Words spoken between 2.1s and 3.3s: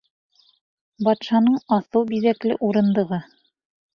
биҙәкле урындығы.